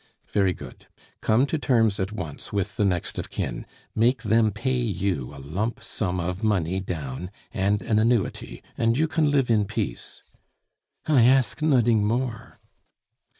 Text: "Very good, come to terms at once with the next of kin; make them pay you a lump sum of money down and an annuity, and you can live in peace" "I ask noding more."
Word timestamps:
"Very 0.33 0.51
good, 0.55 0.87
come 1.21 1.45
to 1.45 1.59
terms 1.59 1.99
at 1.99 2.11
once 2.11 2.51
with 2.51 2.75
the 2.75 2.85
next 2.85 3.19
of 3.19 3.29
kin; 3.29 3.67
make 3.93 4.23
them 4.23 4.49
pay 4.51 4.79
you 4.79 5.31
a 5.31 5.37
lump 5.37 5.83
sum 5.83 6.19
of 6.19 6.43
money 6.43 6.79
down 6.79 7.29
and 7.53 7.83
an 7.83 7.99
annuity, 7.99 8.63
and 8.75 8.97
you 8.97 9.07
can 9.07 9.29
live 9.29 9.51
in 9.51 9.65
peace" 9.65 10.23
"I 11.05 11.25
ask 11.25 11.59
noding 11.59 12.01
more." 12.01 12.57